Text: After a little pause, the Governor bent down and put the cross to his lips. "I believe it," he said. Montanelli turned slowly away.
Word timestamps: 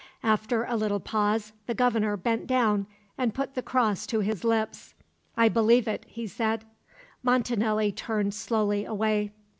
After 0.23 0.63
a 0.63 0.75
little 0.75 0.99
pause, 0.99 1.53
the 1.67 1.75
Governor 1.75 2.17
bent 2.17 2.47
down 2.47 2.87
and 3.19 3.35
put 3.35 3.53
the 3.53 3.61
cross 3.61 4.07
to 4.07 4.21
his 4.21 4.43
lips. 4.43 4.95
"I 5.37 5.47
believe 5.47 5.87
it," 5.87 6.05
he 6.09 6.25
said. 6.25 6.65
Montanelli 7.21 7.91
turned 7.91 8.33
slowly 8.33 8.83
away. 8.83 9.31